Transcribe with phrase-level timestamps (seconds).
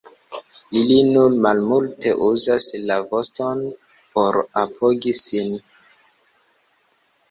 [0.79, 3.63] Ili nur malmulte uzas la voston
[4.17, 5.59] por apogi sin.